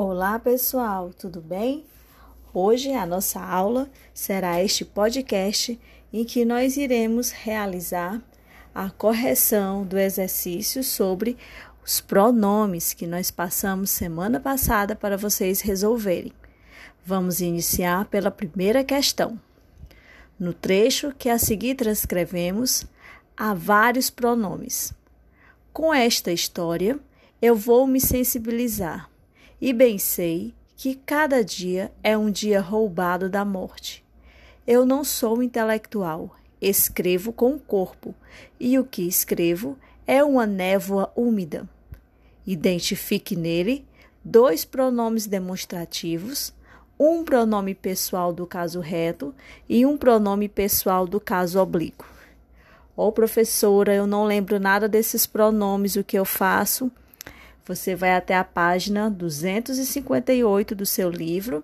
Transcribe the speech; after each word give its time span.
Olá, 0.00 0.38
pessoal, 0.38 1.10
tudo 1.12 1.40
bem? 1.40 1.84
Hoje 2.54 2.92
a 2.92 3.04
nossa 3.04 3.40
aula 3.40 3.90
será 4.14 4.62
este 4.62 4.84
podcast 4.84 5.76
em 6.12 6.24
que 6.24 6.44
nós 6.44 6.76
iremos 6.76 7.32
realizar 7.32 8.22
a 8.72 8.90
correção 8.90 9.84
do 9.84 9.98
exercício 9.98 10.84
sobre 10.84 11.36
os 11.84 12.00
pronomes 12.00 12.94
que 12.94 13.08
nós 13.08 13.32
passamos 13.32 13.90
semana 13.90 14.38
passada 14.38 14.94
para 14.94 15.16
vocês 15.16 15.62
resolverem. 15.62 16.32
Vamos 17.04 17.40
iniciar 17.40 18.04
pela 18.04 18.30
primeira 18.30 18.84
questão. 18.84 19.36
No 20.38 20.54
trecho 20.54 21.12
que 21.18 21.28
a 21.28 21.40
seguir 21.40 21.74
transcrevemos, 21.74 22.86
há 23.36 23.52
vários 23.52 24.10
pronomes. 24.10 24.92
Com 25.72 25.92
esta 25.92 26.30
história, 26.30 27.00
eu 27.42 27.56
vou 27.56 27.84
me 27.84 28.00
sensibilizar 28.00 29.10
e 29.60 29.72
bem 29.72 29.98
sei 29.98 30.54
que 30.76 30.94
cada 30.94 31.44
dia 31.44 31.90
é 32.02 32.16
um 32.16 32.30
dia 32.30 32.60
roubado 32.60 33.28
da 33.28 33.44
morte. 33.44 34.04
Eu 34.66 34.86
não 34.86 35.02
sou 35.02 35.42
intelectual, 35.42 36.36
escrevo 36.60 37.32
com 37.32 37.54
o 37.54 37.58
corpo, 37.58 38.14
e 38.60 38.78
o 38.78 38.84
que 38.84 39.02
escrevo 39.02 39.76
é 40.06 40.22
uma 40.22 40.46
névoa 40.46 41.12
úmida. 41.16 41.68
Identifique 42.46 43.34
nele 43.34 43.84
dois 44.24 44.64
pronomes 44.64 45.26
demonstrativos, 45.26 46.52
um 46.98 47.24
pronome 47.24 47.74
pessoal 47.74 48.32
do 48.32 48.46
caso 48.46 48.80
reto 48.80 49.34
e 49.68 49.86
um 49.86 49.96
pronome 49.96 50.48
pessoal 50.48 51.06
do 51.06 51.20
caso 51.20 51.60
oblíquo. 51.60 52.06
Ô 52.96 53.06
oh, 53.06 53.12
professora, 53.12 53.94
eu 53.94 54.06
não 54.06 54.24
lembro 54.24 54.58
nada 54.58 54.88
desses 54.88 55.24
pronomes, 55.26 55.96
o 55.96 56.02
que 56.02 56.18
eu 56.18 56.24
faço? 56.24 56.90
Você 57.68 57.94
vai 57.94 58.14
até 58.14 58.34
a 58.34 58.42
página 58.42 59.10
258 59.10 60.74
do 60.74 60.86
seu 60.86 61.10
livro 61.10 61.62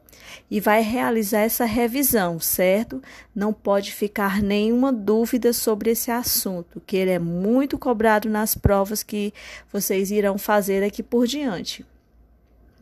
e 0.50 0.61
vai 0.61 0.83
realizar 0.83 1.41
essa 1.41 1.64
revisão, 1.64 2.38
certo? 2.38 3.02
Não 3.34 3.55
pode 3.55 3.91
ficar 3.91 4.42
nenhuma 4.42 4.92
dúvida 4.92 5.55
sobre 5.55 5.92
esse 5.92 6.11
assunto, 6.11 6.78
que 6.86 6.98
ele 6.98 7.11
é 7.11 7.19
muito 7.19 7.78
cobrado 7.78 8.28
nas 8.28 8.55
provas 8.55 9.02
que 9.02 9.33
vocês 9.72 10.11
irão 10.11 10.36
fazer 10.36 10.84
aqui 10.84 11.02
por 11.02 11.27
diante. 11.27 11.86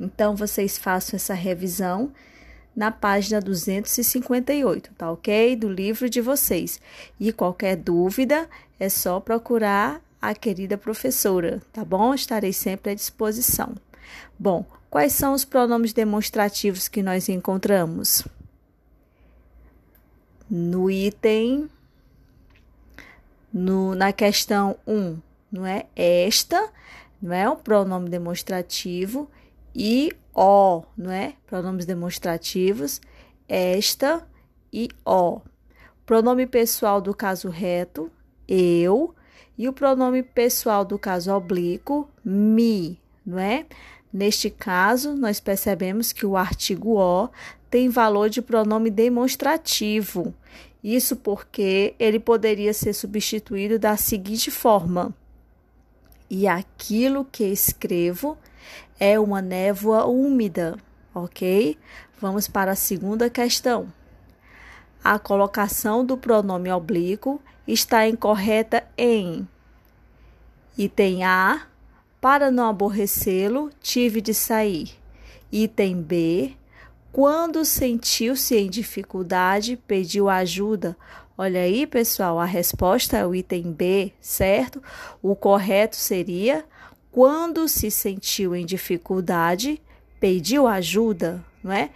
Então, 0.00 0.34
vocês 0.34 0.76
façam 0.76 1.16
essa 1.16 1.32
revisão 1.32 2.12
na 2.74 2.90
página 2.90 3.40
258, 3.40 4.94
tá 4.98 5.12
ok? 5.12 5.54
Do 5.54 5.70
livro 5.70 6.10
de 6.10 6.20
vocês. 6.20 6.80
E 7.20 7.32
qualquer 7.32 7.76
dúvida 7.76 8.48
é 8.80 8.88
só 8.88 9.20
procurar 9.20 10.02
a 10.22 10.36
querida 10.36 10.78
professora, 10.78 11.60
tá 11.72 11.84
bom? 11.84 12.14
Estarei 12.14 12.52
sempre 12.52 12.92
à 12.92 12.94
disposição. 12.94 13.74
Bom, 14.38 14.64
quais 14.88 15.12
são 15.14 15.34
os 15.34 15.44
pronomes 15.44 15.92
demonstrativos 15.92 16.86
que 16.86 17.02
nós 17.02 17.28
encontramos? 17.28 18.24
No 20.48 20.88
item, 20.88 21.68
no, 23.52 23.96
na 23.96 24.12
questão 24.12 24.76
1, 24.86 25.18
não 25.50 25.66
é? 25.66 25.86
Esta, 25.96 26.70
não 27.20 27.34
é? 27.34 27.48
O 27.48 27.56
pronome 27.56 28.08
demonstrativo 28.08 29.28
e 29.74 30.12
o, 30.32 30.84
não 30.96 31.10
é? 31.10 31.34
Pronomes 31.48 31.84
demonstrativos, 31.84 33.00
esta 33.48 34.24
e 34.72 34.88
o. 35.04 35.40
Pronome 36.06 36.46
pessoal 36.46 37.00
do 37.00 37.12
caso 37.12 37.48
reto, 37.48 38.10
eu 38.46 39.14
e 39.56 39.68
o 39.68 39.72
pronome 39.72 40.22
pessoal 40.22 40.84
do 40.84 40.98
caso 40.98 41.32
oblíquo, 41.32 42.08
me, 42.24 42.98
não 43.24 43.38
é? 43.38 43.66
Neste 44.12 44.50
caso, 44.50 45.14
nós 45.14 45.40
percebemos 45.40 46.12
que 46.12 46.26
o 46.26 46.36
artigo 46.36 46.96
o 46.98 47.28
tem 47.70 47.88
valor 47.88 48.28
de 48.28 48.42
pronome 48.42 48.90
demonstrativo. 48.90 50.34
Isso 50.84 51.16
porque 51.16 51.94
ele 51.98 52.18
poderia 52.18 52.74
ser 52.74 52.92
substituído 52.92 53.78
da 53.78 53.96
seguinte 53.96 54.50
forma: 54.50 55.14
E 56.28 56.46
aquilo 56.46 57.24
que 57.24 57.44
escrevo 57.44 58.36
é 59.00 59.18
uma 59.18 59.40
névoa 59.40 60.04
úmida, 60.04 60.76
ok? 61.14 61.78
Vamos 62.20 62.46
para 62.46 62.72
a 62.72 62.76
segunda 62.76 63.30
questão. 63.30 63.92
A 65.02 65.18
colocação 65.18 66.04
do 66.04 66.16
pronome 66.16 66.70
oblíquo 66.70 67.40
está 67.66 68.08
incorreta 68.08 68.84
em 68.96 69.46
item 70.76 71.24
A, 71.24 71.66
para 72.20 72.50
não 72.50 72.68
aborrecê-lo, 72.68 73.70
tive 73.80 74.20
de 74.20 74.32
sair. 74.32 74.90
Item 75.50 76.00
B, 76.00 76.52
quando 77.12 77.64
sentiu-se 77.64 78.56
em 78.56 78.70
dificuldade, 78.70 79.76
pediu 79.86 80.28
ajuda. 80.28 80.96
Olha 81.36 81.60
aí, 81.60 81.86
pessoal, 81.86 82.38
a 82.38 82.44
resposta 82.44 83.18
é 83.18 83.26
o 83.26 83.34
item 83.34 83.72
B, 83.72 84.12
certo? 84.20 84.82
O 85.20 85.34
correto 85.34 85.96
seria 85.96 86.64
quando 87.10 87.68
se 87.68 87.90
sentiu 87.90 88.56
em 88.56 88.64
dificuldade, 88.64 89.82
pediu 90.18 90.66
ajuda, 90.66 91.44
não 91.62 91.72
é? 91.72 91.90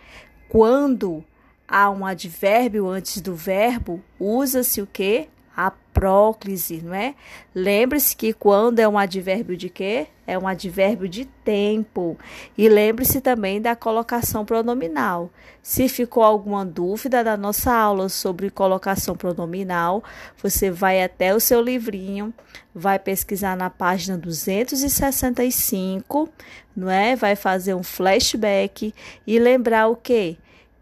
Quando 0.48 1.24
há 1.66 1.90
um 1.90 2.04
advérbio 2.04 2.86
antes 2.86 3.20
do 3.20 3.34
verbo, 3.34 4.02
usa-se 4.20 4.82
o 4.82 4.86
que? 4.86 5.28
A 5.56 5.70
próclise, 5.70 6.82
não 6.82 6.92
é? 6.92 7.14
Lembre-se 7.54 8.14
que 8.14 8.34
quando 8.34 8.80
é 8.80 8.86
um 8.86 8.98
advérbio 8.98 9.56
de 9.56 9.70
quê? 9.70 10.08
É 10.26 10.38
um 10.38 10.46
advérbio 10.46 11.08
de 11.08 11.24
tempo. 11.24 12.18
E 12.58 12.68
lembre-se 12.68 13.22
também 13.22 13.62
da 13.62 13.74
colocação 13.74 14.44
pronominal. 14.44 15.30
Se 15.62 15.88
ficou 15.88 16.22
alguma 16.22 16.66
dúvida 16.66 17.24
da 17.24 17.34
nossa 17.36 17.72
aula 17.72 18.10
sobre 18.10 18.50
colocação 18.50 19.16
pronominal, 19.16 20.04
você 20.42 20.70
vai 20.70 21.02
até 21.02 21.34
o 21.34 21.40
seu 21.40 21.62
livrinho, 21.62 22.34
vai 22.74 22.98
pesquisar 22.98 23.56
na 23.56 23.70
página 23.70 24.18
265, 24.18 26.28
não 26.76 26.90
é? 26.90 27.16
Vai 27.16 27.34
fazer 27.34 27.72
um 27.72 27.82
flashback 27.82 28.94
e 29.26 29.38
lembrar 29.38 29.88
o 29.88 29.96
quê? 29.96 30.36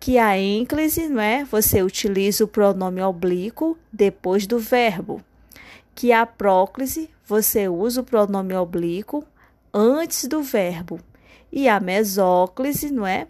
Que 0.04 0.18
a 0.18 0.38
ênclise, 0.38 1.10
é? 1.18 1.44
Você 1.44 1.82
utiliza 1.82 2.44
o 2.44 2.46
pronome 2.46 3.00
oblíquo 3.00 3.74
depois 3.90 4.46
do 4.46 4.58
verbo. 4.58 5.22
Que 5.94 6.12
a 6.12 6.26
próclise, 6.26 7.08
você 7.24 7.70
usa 7.70 8.02
o 8.02 8.04
pronome 8.04 8.52
oblíquo 8.52 9.24
antes 9.72 10.26
do 10.26 10.42
verbo. 10.42 11.00
E 11.50 11.70
a 11.70 11.80
mesóclise, 11.80 12.92
não 12.92 13.06
é? 13.06 13.28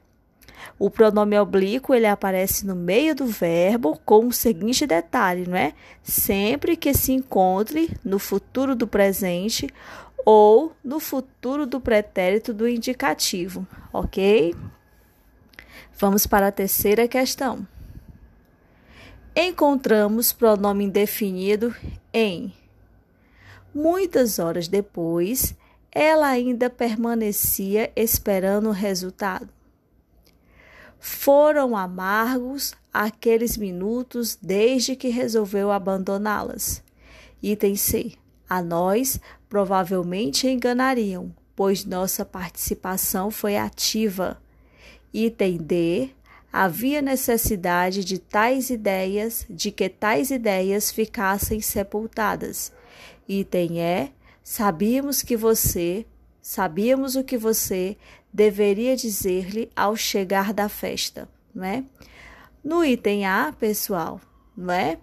O 0.76 0.90
pronome 0.90 1.38
oblíquo 1.38 1.94
ele 1.94 2.08
aparece 2.08 2.66
no 2.66 2.74
meio 2.74 3.14
do 3.14 3.26
verbo 3.26 3.96
com 4.04 4.26
o 4.26 4.32
seguinte 4.32 4.84
detalhe, 4.84 5.46
não 5.46 5.56
é? 5.56 5.74
Sempre 6.02 6.76
que 6.76 6.92
se 6.92 7.12
encontre 7.12 7.96
no 8.04 8.18
futuro 8.18 8.74
do 8.74 8.88
presente 8.88 9.68
ou 10.26 10.72
no 10.82 10.98
futuro 10.98 11.66
do 11.66 11.80
pretérito 11.80 12.52
do 12.52 12.68
indicativo, 12.68 13.64
ok? 13.92 14.52
Vamos 15.96 16.26
para 16.26 16.48
a 16.48 16.52
terceira 16.52 17.06
questão. 17.06 17.66
Encontramos 19.36 20.32
pronome 20.32 20.84
indefinido 20.84 21.74
em. 22.12 22.52
Muitas 23.72 24.38
horas 24.40 24.66
depois, 24.66 25.54
ela 25.92 26.26
ainda 26.28 26.68
permanecia 26.68 27.92
esperando 27.94 28.68
o 28.68 28.72
resultado. 28.72 29.48
Foram 30.98 31.76
amargos 31.76 32.74
aqueles 32.92 33.56
minutos 33.56 34.36
desde 34.40 34.96
que 34.96 35.08
resolveu 35.08 35.70
abandoná-las. 35.70 36.82
Item 37.42 37.76
C. 37.76 38.12
A 38.48 38.60
nós 38.62 39.20
provavelmente 39.48 40.48
enganariam, 40.48 41.32
pois 41.54 41.84
nossa 41.84 42.24
participação 42.24 43.30
foi 43.30 43.56
ativa. 43.56 44.42
Item 45.14 45.58
D. 45.58 46.10
Havia 46.52 47.00
necessidade 47.00 48.04
de 48.04 48.18
tais 48.18 48.68
ideias, 48.68 49.46
de 49.48 49.70
que 49.70 49.88
tais 49.88 50.32
ideias 50.32 50.90
ficassem 50.90 51.60
sepultadas. 51.60 52.72
Item 53.28 53.80
E. 53.80 54.10
Sabíamos 54.42 55.22
que 55.22 55.36
você, 55.36 56.04
sabíamos 56.42 57.14
o 57.14 57.22
que 57.22 57.38
você 57.38 57.96
deveria 58.32 58.96
dizer-lhe 58.96 59.70
ao 59.74 59.94
chegar 59.94 60.52
da 60.52 60.68
festa, 60.68 61.28
não 61.54 61.64
é? 61.64 61.84
No 62.62 62.84
item 62.84 63.24
A, 63.24 63.54
pessoal, 63.58 64.20
não 64.56 64.74
é? 64.74 64.98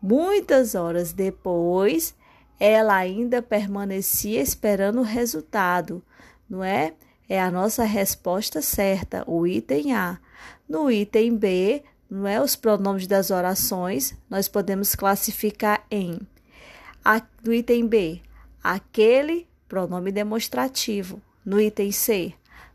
Muitas 0.00 0.74
horas 0.74 1.12
depois, 1.12 2.14
ela 2.60 2.94
ainda 2.94 3.40
permanecia 3.40 4.40
esperando 4.40 5.00
o 5.00 5.04
resultado, 5.04 6.02
não 6.48 6.62
é? 6.62 6.94
É 7.28 7.40
a 7.40 7.50
nossa 7.50 7.84
resposta 7.84 8.60
certa, 8.60 9.24
o 9.26 9.46
item 9.46 9.94
A. 9.94 10.18
No 10.68 10.90
item 10.90 11.36
B, 11.36 11.82
não 12.10 12.26
é 12.26 12.40
os 12.40 12.56
pronomes 12.56 13.06
das 13.06 13.30
orações, 13.30 14.14
nós 14.28 14.48
podemos 14.48 14.94
classificar 14.94 15.84
em 15.90 16.20
a, 17.04 17.20
no 17.44 17.52
item 17.52 17.86
B, 17.86 18.20
aquele 18.62 19.46
pronome 19.68 20.10
demonstrativo. 20.10 21.20
No 21.44 21.60
item 21.60 21.92
C, 21.92 22.32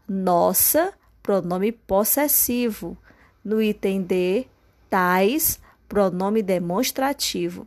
nossa 0.08 0.94
pronome 1.24 1.72
possessivo. 1.72 2.98
No 3.44 3.62
item 3.62 4.04
D, 4.04 4.46
tais, 4.90 5.60
pronome 5.88 6.44
demonstrativo. 6.44 7.66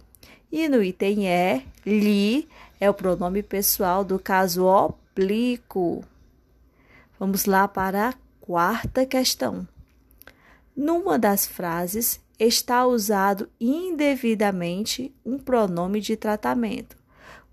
E 0.51 0.69
no 0.69 0.83
item 0.83 1.27
E, 1.27 1.63
li, 1.85 2.49
é 2.79 2.89
o 2.89 2.95
pronome 2.95 3.43
pessoal 3.43 4.05
do 4.05 4.19
caso 4.19 4.67
oblíquo. 4.67 6.05
Vamos 7.19 7.45
lá 7.45 7.69
para 7.69 8.09
a 8.09 8.15
quarta 8.41 9.07
questão. 9.07 9.67
Numa 10.77 11.19
das 11.19 11.47
frases 11.47 12.21
está 12.39 12.87
usado 12.87 13.49
indevidamente 13.61 15.15
um 15.25 15.39
pronome 15.39 16.01
de 16.01 16.17
tratamento. 16.17 16.97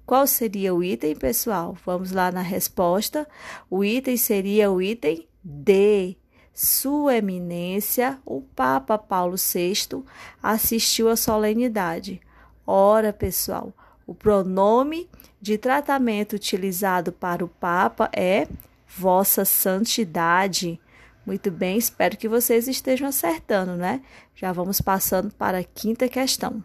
Qual 0.06 0.26
seria 0.26 0.74
o 0.74 0.84
item, 0.84 1.16
pessoal? 1.16 1.78
Vamos 1.86 2.12
lá 2.12 2.32
na 2.32 2.42
resposta. 2.42 3.28
O 3.70 3.84
item 3.84 4.18
seria 4.18 4.72
o 4.72 4.82
item 4.82 5.28
D. 5.44 6.18
Sua 6.52 7.18
Eminência, 7.18 8.20
o 8.26 8.42
Papa 8.42 8.98
Paulo 8.98 9.36
VI, 9.38 10.04
assistiu 10.42 11.10
à 11.10 11.16
solenidade. 11.16 12.20
Ora, 12.66 13.14
pessoal, 13.14 13.72
o 14.06 14.16
pronome 14.16 15.08
de 15.40 15.58
tratamento 15.58 16.34
utilizado 16.34 17.12
para 17.12 17.46
o 17.46 17.48
Papa 17.48 18.10
é 18.12 18.48
Vossa 18.97 19.45
Santidade. 19.45 20.81
Muito 21.25 21.51
bem, 21.51 21.77
espero 21.77 22.18
que 22.18 22.27
vocês 22.27 22.68
estejam 22.68 23.07
acertando, 23.07 23.75
né? 23.75 24.01
Já 24.36 24.51
vamos 24.51 24.81
passando 24.81 25.31
para 25.33 25.59
a 25.59 25.63
quinta 25.63 26.09
questão. 26.09 26.63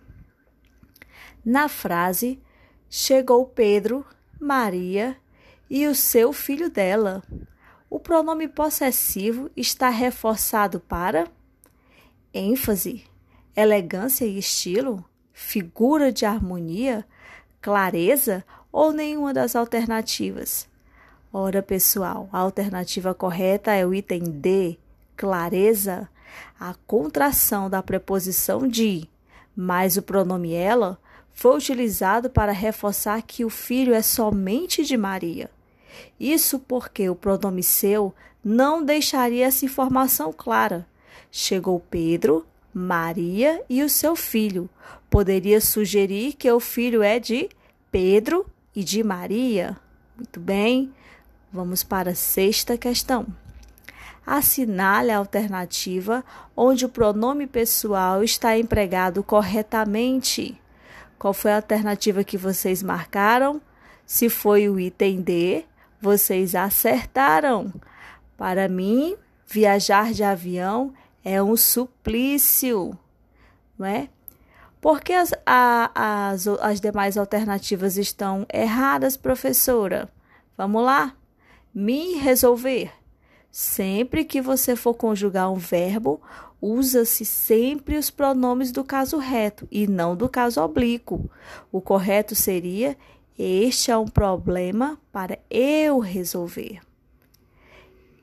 Na 1.44 1.68
frase, 1.68 2.40
chegou 2.88 3.44
Pedro, 3.44 4.06
Maria 4.40 5.16
e 5.68 5.86
o 5.86 5.94
seu 5.94 6.32
filho 6.32 6.70
dela. 6.70 7.22
O 7.90 8.00
pronome 8.00 8.48
possessivo 8.48 9.50
está 9.54 9.90
reforçado 9.90 10.80
para 10.80 11.28
ênfase, 12.32 13.04
elegância 13.54 14.24
e 14.24 14.38
estilo, 14.38 15.04
figura 15.32 16.10
de 16.10 16.24
harmonia, 16.24 17.06
clareza 17.60 18.44
ou 18.72 18.92
nenhuma 18.92 19.34
das 19.34 19.54
alternativas. 19.54 20.72
Ora, 21.36 21.60
pessoal, 21.60 22.28
a 22.32 22.38
alternativa 22.38 23.12
correta 23.12 23.72
é 23.72 23.84
o 23.84 23.92
item 23.92 24.22
D, 24.22 24.78
clareza, 25.16 26.08
a 26.60 26.76
contração 26.86 27.69
da 27.69 27.82
preposição 27.82 28.69
de, 28.69 29.08
mais 29.56 29.96
o 29.96 30.02
pronome 30.02 30.52
ela 30.54 30.96
foi 31.32 31.56
utilizado 31.56 32.31
para 32.31 32.52
reforçar 32.52 33.20
que 33.22 33.44
o 33.44 33.50
filho 33.50 33.92
é 33.92 34.00
somente 34.00 34.84
de 34.84 34.96
Maria. 34.96 35.50
Isso 36.20 36.60
porque 36.60 37.10
o 37.10 37.16
pronome 37.16 37.64
seu 37.64 38.14
não 38.44 38.84
deixaria 38.84 39.44
essa 39.44 39.64
informação 39.64 40.32
clara. 40.32 40.86
Chegou 41.32 41.81
Pedro, 41.81 42.46
Maria 42.72 43.60
e 43.69 43.82
o 43.82 43.88
seu 43.88 44.14
filho. 44.14 44.70
Poderia 45.10 45.60
sugerir 45.60 46.34
que 46.34 46.48
o 46.48 46.60
filho 46.60 47.02
é 47.02 47.19
de 47.19 47.48
Pedro 47.90 48.46
e 48.72 48.84
de 48.84 49.02
Maria. 49.02 49.76
Muito 50.16 50.38
bem, 50.38 50.92
vamos 51.54 51.84
para 51.84 52.10
a 52.10 52.14
sexta 52.16 52.76
questão. 52.76 53.24
Assinale 54.26 55.12
a 55.12 55.18
alternativa 55.18 56.24
onde 56.56 56.84
o 56.84 56.88
pronome 56.88 57.46
pessoal 57.46 58.24
está 58.24 58.58
empregado 58.58 59.22
corretamente. 59.22 60.60
Qual 61.16 61.32
foi 61.32 61.52
a 61.52 61.56
alternativa 61.56 62.24
que 62.24 62.36
vocês 62.36 62.82
marcaram? 62.82 63.62
Se 64.04 64.28
foi 64.28 64.68
o 64.68 64.80
item 64.80 65.22
D, 65.22 65.64
vocês 66.00 66.56
acertaram. 66.56 67.72
Para 68.36 68.68
mim, 68.68 69.16
viajar 69.46 70.12
de 70.12 70.24
avião 70.24 70.92
é 71.24 71.40
um 71.40 71.56
suplício, 71.56 72.98
não 73.78 73.86
é? 73.86 74.08
Por 74.80 75.00
que 75.00 75.12
as, 75.12 75.32
a, 75.46 76.30
as, 76.30 76.46
as 76.46 76.80
demais 76.80 77.16
alternativas 77.16 77.96
estão 77.96 78.44
erradas, 78.52 79.16
professora? 79.16 80.10
Vamos 80.58 80.82
lá? 80.84 81.14
Me 81.74 82.14
resolver. 82.14 82.92
Sempre 83.50 84.24
que 84.24 84.40
você 84.40 84.76
for 84.76 84.94
conjugar 84.94 85.50
um 85.50 85.56
verbo, 85.56 86.22
usa-se 86.60 87.24
sempre 87.24 87.96
os 87.96 88.10
pronomes 88.10 88.70
do 88.70 88.84
caso 88.84 89.18
reto 89.18 89.66
e 89.72 89.88
não 89.88 90.14
do 90.14 90.28
caso 90.28 90.60
oblíquo. 90.62 91.28
O 91.72 91.80
correto 91.80 92.36
seria: 92.36 92.96
Este 93.36 93.90
é 93.90 93.96
um 93.96 94.06
problema 94.06 95.00
para 95.10 95.38
eu 95.50 95.98
resolver. 95.98 96.80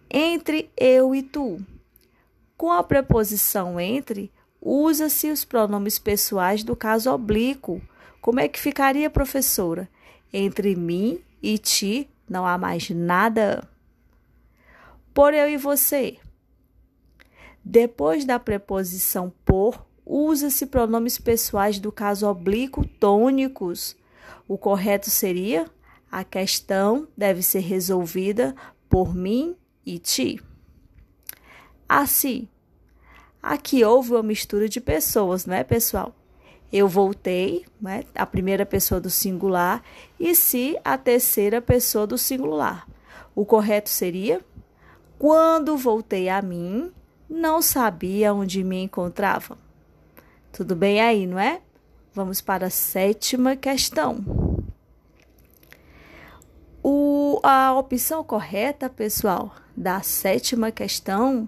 Entre 0.09 0.69
eu 0.77 1.13
e 1.13 1.21
tu. 1.21 1.59
Com 2.56 2.71
a 2.71 2.83
preposição 2.83 3.80
entre, 3.80 4.31
usa-se 4.62 5.30
os 5.30 5.44
pronomes 5.44 6.00
pessoais 6.00 6.63
do 6.63 6.75
caso 6.75 7.12
oblíquo. 7.12 7.81
Como 8.21 8.39
é 8.39 8.48
que 8.48 8.59
ficaria, 8.59 9.09
professora? 9.09 9.89
Entre 10.31 10.74
mim 10.74 11.19
e 11.42 11.57
ti 11.57 12.09
não 12.31 12.48
há 12.48 12.57
mais 12.57 12.89
nada 12.89 13.68
por 15.13 15.33
eu 15.33 15.50
e 15.50 15.57
você. 15.57 16.18
Depois 17.63 18.24
da 18.24 18.39
preposição 18.39 19.33
por, 19.44 19.86
usa-se 20.06 20.66
pronomes 20.66 21.18
pessoais 21.18 21.78
do 21.78 21.92
caso 21.92 22.25
oblíquo 22.25 22.88
tônicos. 22.88 23.98
O 24.48 24.57
correto 24.57 25.10
seria: 25.10 25.69
a 26.10 26.24
questão 26.24 27.06
deve 27.18 27.44
ser 27.44 27.60
resolvida 27.60 28.56
por 28.89 29.13
mim 29.13 29.54
e 29.86 30.00
ti. 30.00 30.42
Assim, 31.88 32.48
aqui 33.44 33.84
houve 33.84 34.12
uma 34.12 34.24
mistura 34.24 34.69
de 34.69 34.80
pessoas, 34.80 35.45
não 35.45 35.54
é, 35.54 35.66
pessoal? 35.66 36.16
Eu 36.72 36.88
voltei, 36.88 37.66
né, 37.82 38.04
a 38.16 38.26
primeira 38.26 38.66
pessoa 38.66 39.02
do 39.02 39.10
singular, 39.10 39.84
e 40.20 40.34
se 40.34 40.78
a 40.84 40.98
terceira 40.98 41.62
pessoa 41.62 42.08
do 42.08 42.18
singular. 42.18 42.88
O 43.36 43.46
correto 43.46 43.90
seria 43.90 44.42
quando 45.18 45.78
voltei 45.78 46.30
a 46.30 46.42
mim, 46.42 46.92
não 47.30 47.62
sabia 47.62 48.34
onde 48.34 48.64
me 48.64 48.82
encontrava. 48.82 49.58
Tudo 50.51 50.75
bem 50.75 51.00
aí, 51.00 51.28
não 51.28 51.38
é? 51.38 51.62
Vamos 52.13 52.42
para 52.42 52.68
a 52.68 52.72
sétima 52.72 53.56
questão. 53.56 54.25
O, 56.84 57.40
a 57.44 57.74
opção 57.78 58.24
correta, 58.24 58.90
pessoal, 58.90 59.56
da 59.78 60.01
sétima 60.01 60.72
questão 60.72 61.48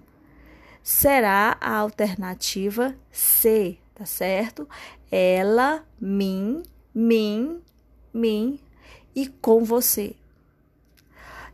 será 0.82 1.56
a 1.60 1.76
alternativa 1.78 2.94
C, 3.10 3.76
tá 3.94 4.04
certo? 4.04 4.68
Ela, 5.10 5.84
mim, 6.00 6.62
mim, 6.94 7.60
mim 8.12 8.58
e 9.14 9.28
com 9.28 9.64
você. 9.64 10.16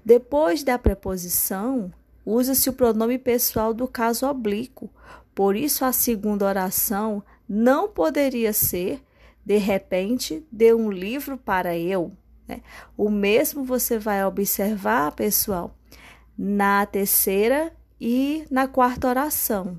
Depois 0.05 0.63
da 0.63 0.79
preposição, 0.79 1.93
usa-se 2.25 2.71
o 2.71 2.73
pronome 2.73 3.19
pessoal 3.19 3.75
do 3.75 3.87
caso 3.87 4.27
oblíquo. 4.27 4.91
Por 5.35 5.55
isso, 5.55 5.85
a 5.85 5.93
segunda 5.93 6.47
oração 6.47 7.23
não 7.49 7.89
poderia 7.89 8.53
ser, 8.53 9.03
de 9.45 9.59
repente, 9.59 10.47
dê 10.51 10.73
um 10.73 10.91
livro 10.91 11.37
para 11.37 11.77
eu. 11.77 12.13
Né? 12.49 12.63
O 12.97 13.11
mesmo 13.11 13.65
você 13.65 13.99
vai 13.99 14.25
observar, 14.25 15.13
pessoal, 15.13 15.77
na 16.37 16.87
terceira 16.87 17.73
e 18.01 18.47
na 18.51 18.67
quarta 18.67 19.09
oração, 19.09 19.79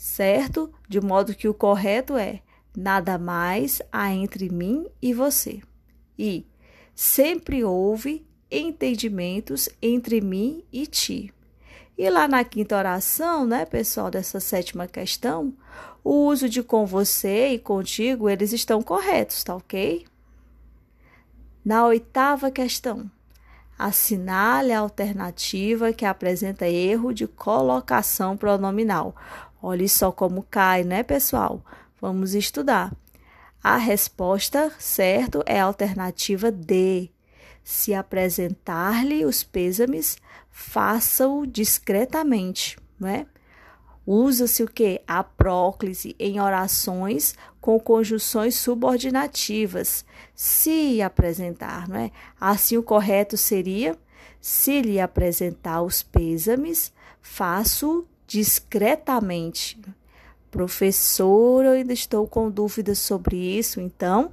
certo? 0.00 0.72
De 0.88 0.98
modo 0.98 1.34
que 1.34 1.46
o 1.46 1.52
correto 1.52 2.16
é: 2.16 2.40
nada 2.74 3.18
mais 3.18 3.82
há 3.92 4.10
entre 4.10 4.48
mim 4.48 4.86
e 5.00 5.12
você. 5.12 5.60
E 6.18 6.46
sempre 6.94 7.62
houve 7.62 8.26
entendimentos 8.50 9.68
entre 9.80 10.22
mim 10.22 10.64
e 10.72 10.86
ti. 10.86 11.34
E 11.98 12.08
lá 12.08 12.26
na 12.26 12.42
quinta 12.44 12.78
oração, 12.78 13.44
né, 13.44 13.66
pessoal, 13.66 14.10
dessa 14.10 14.40
sétima 14.40 14.88
questão, 14.88 15.52
o 16.02 16.24
uso 16.28 16.48
de 16.48 16.62
com 16.62 16.86
você 16.86 17.48
e 17.48 17.58
contigo, 17.58 18.26
eles 18.26 18.54
estão 18.54 18.80
corretos, 18.80 19.44
tá 19.44 19.54
ok? 19.54 20.06
Na 21.62 21.84
oitava 21.84 22.50
questão, 22.50 23.10
assinale 23.78 24.72
a 24.72 24.80
alternativa 24.80 25.92
que 25.92 26.06
apresenta 26.06 26.66
erro 26.66 27.12
de 27.12 27.26
colocação 27.26 28.34
pronominal. 28.34 29.14
Olhe 29.62 29.88
só 29.88 30.10
como 30.10 30.42
cai, 30.50 30.84
né, 30.84 31.02
pessoal? 31.02 31.62
Vamos 32.00 32.34
estudar. 32.34 32.92
A 33.62 33.76
resposta 33.76 34.72
certo 34.78 35.42
é 35.46 35.60
a 35.60 35.64
alternativa 35.64 36.50
D. 36.50 37.10
Se 37.62 37.92
apresentar-lhe 37.92 39.24
os 39.24 39.44
pêsames, 39.44 40.16
faça-o 40.50 41.46
discretamente, 41.46 42.78
né? 42.98 43.26
Usa-se 44.06 44.62
o 44.62 44.66
que? 44.66 45.02
A 45.06 45.22
próclise 45.22 46.16
em 46.18 46.40
orações 46.40 47.34
com 47.60 47.78
conjunções 47.78 48.54
subordinativas, 48.54 50.06
se 50.34 51.02
apresentar, 51.02 51.86
não 51.86 51.96
é? 51.96 52.10
Assim 52.40 52.78
o 52.78 52.82
correto 52.82 53.36
seria: 53.36 53.96
se 54.40 54.80
lhe 54.80 54.98
apresentar 54.98 55.82
os 55.82 56.02
pêsames, 56.02 56.92
Faço 57.20 58.06
discretamente. 58.30 59.76
Professor, 60.52 61.64
eu 61.64 61.72
ainda 61.72 61.92
estou 61.92 62.28
com 62.28 62.48
dúvidas 62.48 63.00
sobre 63.00 63.36
isso, 63.36 63.80
então 63.80 64.30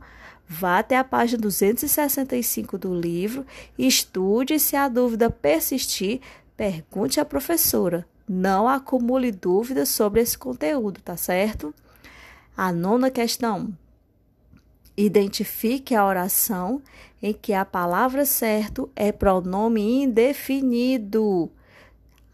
vá 0.48 0.78
até 0.78 0.96
a 0.96 1.04
página 1.04 1.42
265 1.42 2.78
do 2.78 2.94
livro, 2.94 3.44
estude 3.76 4.54
e 4.54 4.60
se 4.60 4.76
a 4.76 4.88
dúvida 4.88 5.32
persistir, 5.32 6.22
pergunte 6.56 7.20
à 7.20 7.26
professora. 7.26 8.08
Não 8.30 8.68
acumule 8.68 9.32
dúvidas 9.32 9.90
sobre 9.90 10.22
esse 10.22 10.38
conteúdo, 10.38 11.02
tá 11.02 11.18
certo? 11.18 11.74
A 12.56 12.72
nona 12.72 13.10
questão. 13.10 13.74
Identifique 14.96 15.96
a 15.96 16.06
oração 16.06 16.84
em 17.22 17.34
que 17.34 17.52
a 17.52 17.66
palavra 17.66 18.26
certo 18.26 18.92
é 18.96 19.12
pronome 19.12 20.04
indefinido. 20.04 21.52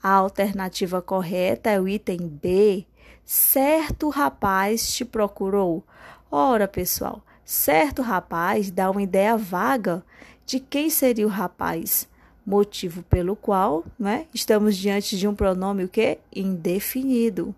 A 0.04 0.16
alternativa 0.16 1.02
correta 1.02 1.70
é 1.70 1.80
o 1.80 1.88
item 1.88 2.28
B. 2.28 2.86
Certo 3.24 4.10
rapaz 4.10 4.94
te 4.94 5.06
procurou. 5.06 5.82
Ora, 6.30 6.68
pessoal, 6.68 7.24
certo 7.46 8.02
rapaz 8.02 8.70
dá 8.70 8.92
uma 8.92 9.02
ideia 9.02 9.38
vaga 9.38 10.04
de 10.46 10.60
quem 10.60 10.90
seria 10.90 11.26
o 11.26 11.30
rapaz, 11.30 12.10
motivo 12.46 13.02
pelo 13.04 13.34
qual 13.34 13.86
né, 13.98 14.28
estamos 14.34 14.76
diante 14.76 15.18
de 15.18 15.26
um 15.26 15.34
pronome 15.34 15.86
o 15.86 15.90
quê? 15.90 16.20
indefinido. 16.36 17.56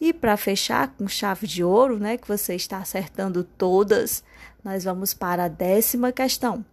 E 0.00 0.12
para 0.12 0.36
fechar 0.36 0.94
com 0.96 1.08
chave 1.08 1.48
de 1.48 1.64
ouro, 1.64 1.98
né, 1.98 2.16
que 2.16 2.28
você 2.28 2.54
está 2.54 2.78
acertando 2.78 3.42
todas, 3.42 4.22
nós 4.62 4.84
vamos 4.84 5.12
para 5.12 5.46
a 5.46 5.48
décima 5.48 6.12
questão. 6.12 6.64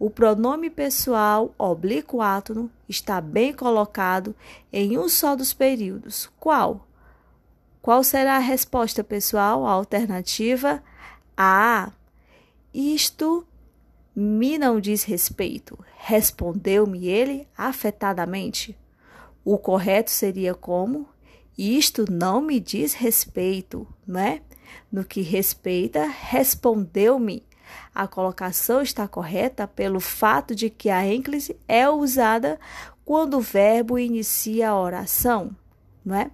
O 0.00 0.08
pronome 0.08 0.70
pessoal 0.70 1.54
oblíquo 1.58 2.22
átono 2.22 2.70
está 2.88 3.20
bem 3.20 3.52
colocado 3.52 4.34
em 4.72 4.96
um 4.96 5.10
só 5.10 5.36
dos 5.36 5.52
períodos. 5.52 6.30
Qual? 6.40 6.88
Qual 7.82 8.02
será 8.02 8.36
a 8.36 8.38
resposta 8.38 9.04
pessoal? 9.04 9.66
A 9.66 9.72
alternativa 9.72 10.82
A. 11.36 11.92
Isto 12.72 13.46
me 14.16 14.56
não 14.56 14.80
diz 14.80 15.04
respeito. 15.04 15.78
Respondeu-me 15.98 17.06
ele 17.06 17.46
afetadamente. 17.54 18.74
O 19.44 19.58
correto 19.58 20.10
seria 20.10 20.54
como? 20.54 21.10
Isto 21.58 22.10
não 22.10 22.40
me 22.40 22.58
diz 22.58 22.94
respeito, 22.94 23.86
não 24.06 24.18
é? 24.18 24.40
No 24.90 25.04
que 25.04 25.20
respeita, 25.20 26.06
respondeu-me. 26.06 27.49
A 27.94 28.06
colocação 28.06 28.82
está 28.82 29.06
correta 29.06 29.66
pelo 29.66 30.00
fato 30.00 30.54
de 30.54 30.70
que 30.70 30.90
a 30.90 31.06
ênclise 31.06 31.56
é 31.66 31.88
usada 31.88 32.58
quando 33.04 33.38
o 33.38 33.40
verbo 33.40 33.98
inicia 33.98 34.70
a 34.70 34.80
oração, 34.80 35.50
não 36.04 36.14
é? 36.14 36.30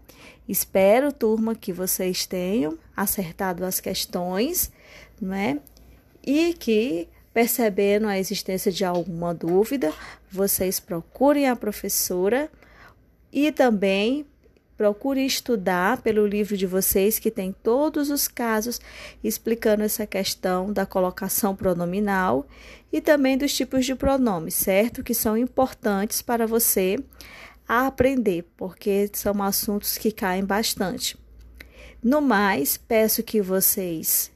Espero, 0.49 1.13
turma, 1.13 1.55
que 1.55 1.73
vocês 1.73 2.27
tenham 2.27 2.79
acertado 2.97 3.65
as 3.65 3.81
questões, 3.81 4.71
não 5.21 5.35
é? 5.35 5.59
E 6.25 6.55
que 6.55 7.09
percebendo 7.33 8.07
a 8.07 8.19
existência 8.19 8.73
de 8.73 8.85
alguma 8.85 9.35
dúvida, 9.35 9.93
vocês 10.31 10.81
procurem 10.81 11.49
a 11.49 11.57
professora 11.57 12.51
e 13.31 13.53
também 13.53 14.25
Procure 14.77 15.25
estudar 15.25 16.03
pelo 16.03 16.27
livro 16.27 16.57
de 16.57 16.67
vocês 16.67 17.19
que 17.19 17.31
tem 17.31 17.51
todos 17.51 18.11
os 18.11 18.29
casos 18.29 18.79
explicando 19.25 19.83
essa 19.83 20.07
questão 20.07 20.71
da 20.71 20.85
colocação 20.85 21.57
pronominal 21.57 22.47
e 22.93 23.01
também 23.01 23.39
dos 23.39 23.55
tipos 23.55 23.87
de 23.87 23.95
pronomes, 23.95 24.55
certo? 24.55 25.03
Que 25.03 25.15
são 25.15 25.37
importantes 25.37 26.21
para 26.21 26.47
você 26.47 26.99
aprender, 27.67 28.45
porque 28.57 29.09
são 29.15 29.43
assuntos 29.43 29.97
que 29.97 30.13
caem 30.13 30.45
bastante. 30.45 31.19
No 32.03 32.21
mais, 32.21 32.77
peço 32.77 33.23
que 33.23 33.41
vocês 33.41 34.31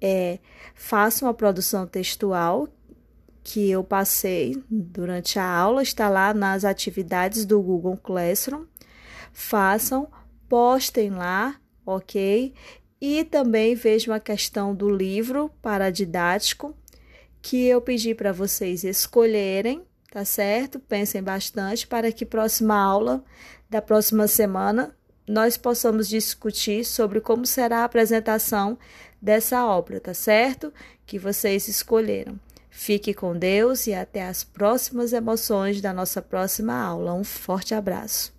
é, 0.00 0.38
façam 0.74 1.28
a 1.28 1.34
produção 1.34 1.86
textual 1.86 2.68
que 3.42 3.70
eu 3.70 3.82
passei 3.82 4.62
durante 4.70 5.38
a 5.38 5.48
aula, 5.48 5.82
está 5.82 6.10
lá 6.10 6.34
nas 6.34 6.66
atividades 6.66 7.46
do 7.46 7.60
Google 7.62 7.96
Classroom 7.96 8.64
façam, 9.32 10.08
postem 10.48 11.10
lá, 11.10 11.56
ok? 11.84 12.54
E 13.00 13.24
também 13.24 13.74
vejam 13.74 14.14
a 14.14 14.20
questão 14.20 14.74
do 14.74 14.88
livro 14.88 15.50
paradidático 15.62 16.74
que 17.40 17.66
eu 17.66 17.80
pedi 17.80 18.14
para 18.14 18.32
vocês 18.32 18.82
escolherem, 18.84 19.82
tá 20.10 20.24
certo? 20.24 20.80
Pensem 20.80 21.22
bastante 21.22 21.86
para 21.86 22.10
que 22.10 22.26
próxima 22.26 22.76
aula 22.76 23.22
da 23.70 23.80
próxima 23.80 24.26
semana 24.26 24.96
nós 25.26 25.56
possamos 25.56 26.08
discutir 26.08 26.84
sobre 26.84 27.20
como 27.20 27.44
será 27.44 27.80
a 27.80 27.84
apresentação 27.84 28.78
dessa 29.20 29.66
obra, 29.66 30.00
tá 30.00 30.14
certo? 30.14 30.72
Que 31.06 31.18
vocês 31.18 31.68
escolheram. 31.68 32.40
Fique 32.70 33.12
com 33.12 33.36
Deus 33.36 33.86
e 33.86 33.94
até 33.94 34.26
as 34.26 34.42
próximas 34.44 35.12
emoções 35.12 35.80
da 35.80 35.92
nossa 35.92 36.22
próxima 36.22 36.74
aula. 36.74 37.12
Um 37.12 37.24
forte 37.24 37.74
abraço. 37.74 38.37